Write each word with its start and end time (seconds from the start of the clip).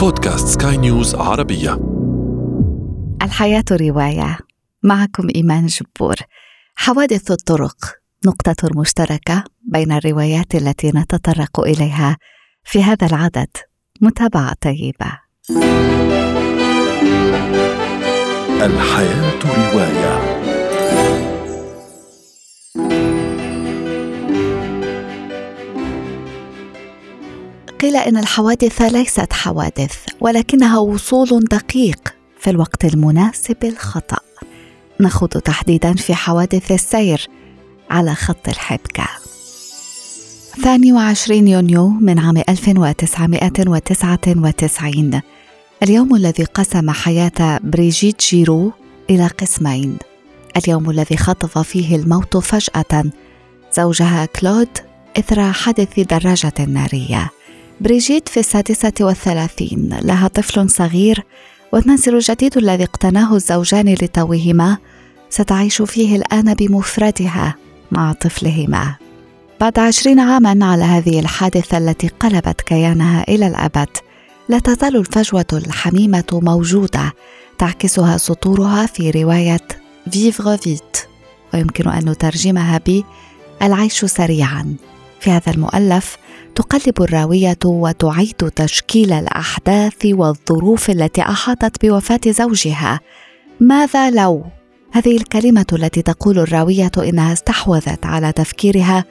بودكاست 0.00 0.62
سكاي 0.62 0.76
نيوز 0.76 1.14
عربية. 1.14 1.80
الحياة 3.22 3.64
رواية. 3.72 4.38
معكم 4.82 5.28
إيمان 5.34 5.66
جبور. 5.66 6.14
حوادث 6.74 7.30
الطرق 7.30 7.76
نقطة 8.26 8.70
مشتركة 8.76 9.44
بين 9.62 9.92
الروايات 9.92 10.54
التي 10.54 10.92
نتطرق 10.94 11.60
إليها 11.60 12.16
في 12.64 12.82
هذا 12.82 13.06
العدد. 13.06 13.48
متابعة 14.00 14.54
طيبة. 14.60 15.12
الحياة 18.62 19.38
رواية. 19.44 20.29
قيل 27.90 27.98
إن 27.98 28.16
الحوادث 28.16 28.82
ليست 28.82 29.32
حوادث 29.32 29.96
ولكنها 30.20 30.78
وصول 30.78 31.44
دقيق 31.44 32.14
في 32.38 32.50
الوقت 32.50 32.84
المناسب 32.84 33.64
الخطا 33.64 34.16
نخوض 35.00 35.28
تحديدا 35.28 35.94
في 35.94 36.14
حوادث 36.14 36.72
السير 36.72 37.28
على 37.90 38.14
خط 38.14 38.48
الحبكة. 38.48 39.08
22 40.58 41.48
يونيو 41.48 41.88
من 41.88 42.18
عام 42.18 42.42
1999 42.48 45.20
اليوم 45.82 46.14
الذي 46.14 46.44
قسم 46.44 46.90
حياة 46.90 47.58
بريجيت 47.62 48.20
جيرو 48.20 48.72
إلى 49.10 49.26
قسمين. 49.26 49.96
اليوم 50.56 50.90
الذي 50.90 51.16
خطف 51.16 51.58
فيه 51.58 51.96
الموت 51.96 52.36
فجأة 52.36 53.04
زوجها 53.76 54.24
كلود 54.24 54.68
إثر 55.18 55.52
حادث 55.52 56.00
دراجة 56.00 56.54
نارية. 56.68 57.39
بريجيت 57.80 58.28
في 58.28 58.40
السادسة 58.40 58.92
والثلاثين 59.00 59.98
لها 60.02 60.28
طفل 60.28 60.70
صغير 60.70 61.24
والمنزل 61.72 62.14
الجديد 62.14 62.56
الذي 62.56 62.84
اقتناه 62.84 63.36
الزوجان 63.36 63.88
لتوهما 63.88 64.78
ستعيش 65.30 65.82
فيه 65.82 66.16
الآن 66.16 66.54
بمفردها 66.54 67.54
مع 67.90 68.12
طفلهما. 68.12 68.94
بعد 69.60 69.78
عشرين 69.78 70.20
عاما 70.20 70.66
على 70.66 70.84
هذه 70.84 71.20
الحادثة 71.20 71.78
التي 71.78 72.08
قلبت 72.08 72.60
كيانها 72.60 73.24
إلى 73.28 73.46
الأبد 73.46 73.88
لا 74.48 74.58
تزال 74.58 74.96
الفجوة 74.96 75.46
الحميمة 75.52 76.24
موجودة 76.32 77.12
تعكسها 77.58 78.16
سطورها 78.16 78.86
في 78.86 79.10
رواية 79.10 79.66
فيفغ 80.12 80.56
فيت 80.56 80.96
ويمكن 81.54 81.88
أن 81.88 82.10
نترجمها 82.10 82.80
ب 82.86 83.02
العيش 83.62 84.04
سريعا 84.04 84.76
في 85.20 85.30
هذا 85.30 85.52
المؤلف 85.52 86.16
تقلب 86.54 87.02
الراوية 87.02 87.58
وتعيد 87.64 88.34
تشكيل 88.34 89.12
الأحداث 89.12 90.06
والظروف 90.06 90.90
التي 90.90 91.22
أحاطت 91.22 91.86
بوفاة 91.86 92.20
زوجها. 92.26 93.00
ماذا 93.60 94.10
لو؟ 94.10 94.44
هذه 94.92 95.16
الكلمة 95.16 95.66
التي 95.72 96.02
تقول 96.02 96.38
الراوية 96.38 96.90
إنها 96.98 97.32
استحوذت 97.32 98.06
على 98.06 98.32
تفكيرها 98.32 99.04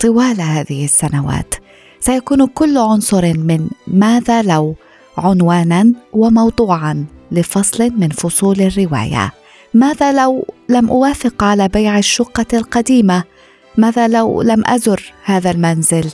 طوال 0.00 0.40
هذه 0.40 0.84
السنوات. 0.84 1.54
سيكون 2.00 2.46
كل 2.46 2.78
عنصر 2.78 3.38
من 3.38 3.68
ماذا 3.86 4.42
لو 4.42 4.76
عنوانا 5.18 5.92
وموضوعا 6.12 7.04
لفصل 7.32 7.90
من 7.98 8.08
فصول 8.08 8.60
الرواية. 8.60 9.32
ماذا 9.74 10.12
لو 10.12 10.46
لم 10.68 10.88
أوافق 10.90 11.44
على 11.44 11.68
بيع 11.68 11.98
الشقة 11.98 12.46
القديمة 12.54 13.24
ماذا 13.76 14.08
لو 14.08 14.42
لم 14.42 14.62
أزر 14.66 15.12
هذا 15.24 15.50
المنزل؟ 15.50 16.10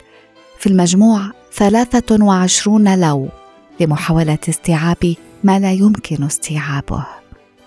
في 0.58 0.66
المجموع 0.66 1.30
23 1.52 3.00
لو 3.00 3.28
لمحاولة 3.80 4.38
استيعاب 4.48 5.14
ما 5.44 5.58
لا 5.58 5.72
يمكن 5.72 6.24
استيعابه. 6.24 7.06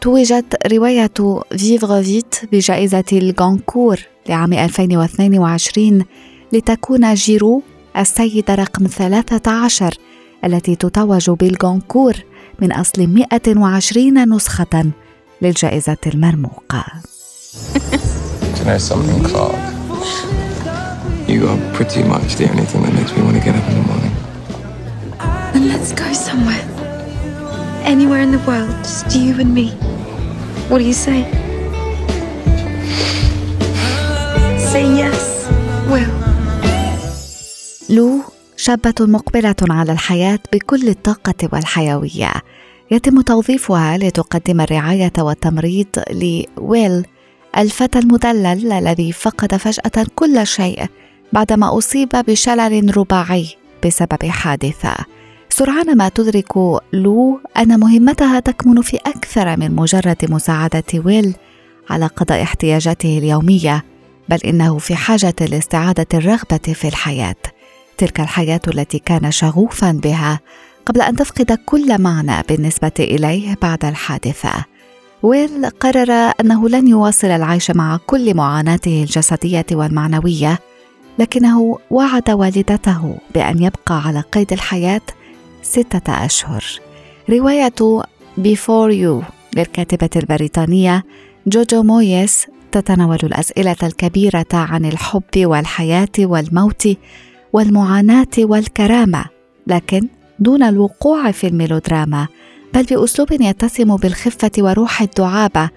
توجت 0.02 0.68
رواية 0.72 1.12
Vivre 1.58 2.02
vite 2.02 2.36
بجائزة 2.52 3.04
الغونكور 3.14 4.00
لعام 4.30 4.54
2022 4.54 6.06
لتكون 6.54 7.14
جيرو 7.14 7.62
السيدة 7.98 8.56
رقم 8.56 8.88
13 8.88 9.98
التي 10.46 10.76
تتوج 10.76 11.30
بالغونكور 11.30 12.14
من 12.60 12.72
أصل 12.72 13.08
120 13.08 14.36
نسخة 14.36 14.86
للجائزة 15.42 15.98
المرموقة. 16.08 16.86
You 21.28 21.48
are 21.50 21.58
pretty 21.74 22.04
much 22.04 22.36
the 22.36 22.48
only 22.52 22.66
thing 22.66 22.82
that 22.84 22.94
makes 22.94 23.12
me 23.16 23.24
want 23.24 23.36
to 23.38 23.44
get 23.44 23.56
up 23.56 23.68
in 23.70 23.76
the 23.82 23.86
morning. 23.92 24.14
Then 25.54 25.68
let's 25.74 25.92
go 25.92 26.14
somewhere. 26.14 26.66
Anywhere 27.84 28.22
in 28.22 28.32
the 28.32 28.44
world, 28.46 28.70
just 28.84 29.16
you 29.16 29.34
and 29.40 29.52
me. 29.54 29.72
What 30.70 30.78
do 30.80 30.86
you 30.86 30.94
say? 30.94 31.20
Say 34.72 34.86
yes, 35.02 35.50
Will. 35.90 36.14
لو 37.90 38.22
شابة 38.58 38.94
مقبلة 39.00 39.56
على 39.70 39.92
الحياة 39.92 40.40
بكل 40.54 40.90
الطاقة 40.90 41.50
والحيوية 41.54 42.32
يتم 42.92 43.22
توظيفها 43.22 43.98
لتقدم 43.98 44.62
الرعاية 44.62 45.14
والتمريض 45.18 45.88
لويل 46.12 47.06
الفتى 47.58 48.00
المدلل 48.00 48.72
الذي 48.72 49.12
فقد 49.12 49.56
فجأة 49.56 50.06
كل 50.16 50.48
شيء 50.48 50.86
بعدما 51.36 51.78
أصيب 51.78 52.10
بشلل 52.10 52.98
رباعي 52.98 53.48
بسبب 53.86 54.26
حادثة. 54.26 54.96
سرعان 55.50 55.98
ما 55.98 56.10
تدرك 56.10 56.58
لو 56.94 57.40
أن 57.58 57.80
مهمتها 57.80 58.40
تكمن 58.40 58.82
في 58.82 58.98
أكثر 58.98 59.58
من 59.58 59.76
مجرد 59.76 60.18
مساعدة 60.30 60.84
ويل 61.06 61.36
على 61.90 62.06
قضاء 62.08 62.44
احتياجاته 62.44 63.18
اليومية 63.18 63.84
بل 64.30 64.40
إنه 64.46 64.78
في 64.78 64.96
حاجة 64.96 65.36
لاستعادة 65.42 66.08
الرغبة 66.14 66.74
في 66.74 66.88
الحياة. 66.88 67.36
تلك 67.98 68.20
الحياة 68.20 68.62
التي 68.68 69.00
كان 69.00 69.32
شغوفا 69.32 69.92
بها 69.92 70.40
قبل 70.86 71.02
أن 71.02 71.16
تفقد 71.16 71.60
كل 71.66 72.02
معنى 72.02 72.44
بالنسبة 72.50 72.92
إليه 73.00 73.58
بعد 73.62 73.86
الحادثة. 73.86 74.66
ويل 75.24 75.70
قرر 75.70 76.12
أنه 76.12 76.70
لن 76.70 76.88
يواصل 76.88 77.28
العيش 77.28 77.72
مع 77.72 78.00
كل 78.08 78.34
معاناته 78.36 79.04
الجسدية 79.04 79.66
والمعنوية 79.72 80.60
لكنه 81.20 81.78
وعد 81.92 82.30
والدته 82.30 83.18
بأن 83.34 83.64
يبقى 83.64 84.02
على 84.08 84.22
قيد 84.32 84.54
الحياة 84.54 85.02
ستة 85.62 86.26
أشهر. 86.26 86.64
رواية 87.30 87.74
Before 88.38 88.92
You 88.92 89.24
للكاتبة 89.56 90.10
البريطانية 90.16 91.04
جوجو 91.48 91.84
مويس 91.84 92.48
تتناول 92.72 93.20
الأسئلة 93.24 93.76
الكبيرة 93.84 94.46
عن 94.54 94.86
الحب 94.86 95.38
والحياة 95.38 96.10
والموت 96.20 96.88
والمعاناة 97.54 98.28
والكرامة 98.40 99.26
لكن 99.68 100.08
دون 100.40 100.64
الوقوع 100.64 101.32
في 101.32 101.48
الميلودراما 101.48 102.28
بل 102.74 102.84
بأسلوب 102.84 103.32
يتسم 103.32 103.96
بالخفة 103.96 104.52
وروح 104.58 105.02
الدعابة 105.02 105.70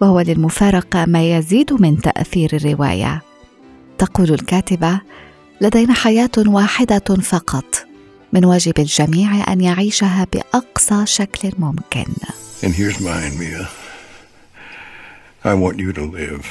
وهو 0.00 0.20
للمفارقة 0.20 1.04
ما 1.04 1.36
يزيد 1.36 1.72
من 1.72 2.00
تأثير 2.00 2.50
الرواية. 2.52 3.22
تقول 3.98 4.34
الكاتبة 4.34 5.00
لدينا 5.60 5.94
حياة 5.94 6.30
واحدة 6.38 7.16
فقط 7.22 7.86
من 8.32 8.44
واجب 8.44 8.78
الجميع 8.78 9.52
أن 9.52 9.60
يعيشها 9.60 10.26
بأقصى 10.32 11.06
شكل 11.06 11.52
ممكن 11.58 12.06
And 12.62 12.74
here's 12.74 13.00
mine, 13.00 13.38
Mia. 13.38 13.68
I 15.44 15.54
want 15.54 15.78
you 15.78 15.92
to 15.92 16.04
live. 16.04 16.44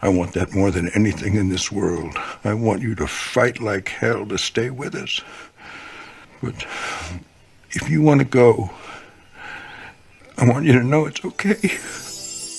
I 0.00 0.08
want 0.08 0.32
that 0.34 0.54
more 0.54 0.70
than 0.70 0.88
anything 0.94 1.34
in 1.34 1.48
this 1.48 1.72
world. 1.72 2.14
I 2.44 2.54
want 2.54 2.82
you 2.82 2.94
to 2.94 3.06
fight 3.06 3.60
like 3.60 3.88
hell 3.88 4.26
to 4.26 4.38
stay 4.38 4.70
with 4.70 4.94
us. 4.94 5.20
But 6.42 6.54
if 7.70 7.90
you 7.90 8.02
want 8.02 8.20
to 8.20 8.28
go, 8.42 8.70
I 10.36 10.44
want 10.50 10.66
you 10.66 10.72
to 10.72 10.84
know 10.84 11.06
it's 11.06 11.24
okay. 11.24 11.70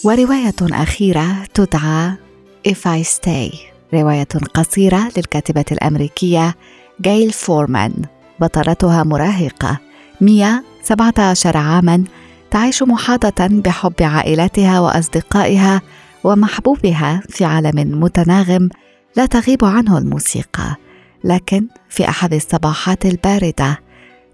ورواية 0.04 0.56
أخيرة 0.62 1.46
تدعى 1.54 2.29
If 2.68 2.86
I 2.86 3.04
Stay 3.04 3.56
رواية 3.94 4.28
قصيرة 4.54 5.12
للكاتبة 5.18 5.66
الأمريكية 5.72 6.56
جايل 7.02 7.32
فورمان. 7.32 7.94
بطلتها 8.40 9.04
مراهقة. 9.04 9.78
ميا 10.22 10.64
17 10.84 11.58
عاما 11.58 12.04
تعيش 12.52 12.84
محاطة 12.84 13.48
بحب 13.48 13.94
عائلتها 14.02 14.80
وأصدقائها 14.80 15.82
ومحبوبها 16.24 17.22
في 17.30 17.46
عالم 17.46 18.00
متناغم 18.04 18.70
لا 19.16 19.26
تغيب 19.26 19.66
عنه 19.66 19.98
الموسيقى. 19.98 20.76
لكن 21.24 21.68
في 21.90 22.10
أحد 22.10 22.34
الصباحات 22.34 23.06
الباردة 23.06 23.80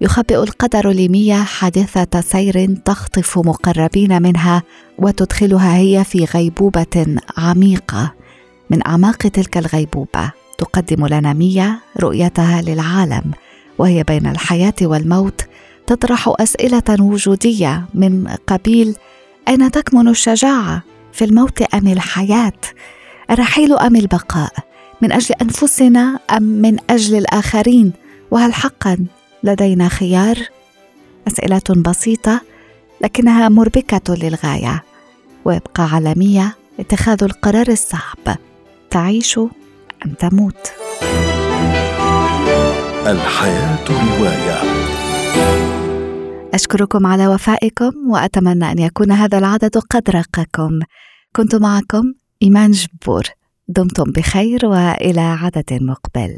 يخبئ 0.01 0.43
القدر 0.43 0.89
لميا 0.89 1.43
حادثة 1.43 2.21
سير 2.21 2.75
تخطف 2.75 3.37
مقربين 3.37 4.21
منها 4.21 4.63
وتدخلها 4.97 5.77
هي 5.77 6.03
في 6.03 6.25
غيبوبة 6.25 7.17
عميقة. 7.37 8.13
من 8.69 8.87
أعماق 8.87 9.17
تلك 9.17 9.57
الغيبوبة 9.57 10.31
تقدم 10.57 11.07
لنا 11.07 11.33
ميا 11.33 11.79
رؤيتها 11.99 12.61
للعالم 12.61 13.31
وهي 13.77 14.03
بين 14.03 14.27
الحياة 14.27 14.73
والموت 14.81 15.41
تطرح 15.87 16.33
أسئلة 16.39 16.83
وجودية 16.99 17.85
من 17.93 18.27
قبيل 18.47 18.95
أين 19.47 19.71
تكمن 19.71 20.07
الشجاعة؟ 20.07 20.83
في 21.13 21.25
الموت 21.25 21.61
أم 21.61 21.87
الحياة؟ 21.87 22.61
الرحيل 23.31 23.73
أم 23.73 23.95
البقاء؟ 23.95 24.53
من 25.01 25.11
أجل 25.11 25.35
أنفسنا 25.41 26.19
أم 26.37 26.43
من 26.43 26.77
أجل 26.89 27.17
الآخرين؟ 27.17 27.93
وهل 28.31 28.53
حقا؟ 28.53 29.05
لدينا 29.45 29.87
خيار 29.87 30.37
أسئلة 31.27 31.81
بسيطة 31.89 32.41
لكنها 33.01 33.49
مربكة 33.49 34.15
للغاية 34.15 34.83
ويبقى 35.45 35.83
على 35.83 36.13
مية 36.17 36.55
اتخاذ 36.79 37.23
القرار 37.23 37.67
الصعب. 37.67 38.37
تعيش 38.89 39.37
أم 40.05 40.13
تموت. 40.19 40.71
الحياة 43.07 43.85
رواية. 43.89 44.61
أشكركم 46.53 47.05
على 47.07 47.27
وفائكم 47.27 47.91
وأتمنى 48.09 48.71
أن 48.71 48.79
يكون 48.79 49.11
هذا 49.11 49.37
العدد 49.37 49.77
قد 49.77 50.09
راقكم 50.09 50.79
كنت 51.35 51.55
معكم 51.55 52.13
إيمان 52.43 52.71
جبور. 52.71 53.23
دمتم 53.67 54.03
بخير 54.03 54.65
وإلى 54.65 55.21
عدد 55.21 55.73
مقبل. 55.81 56.37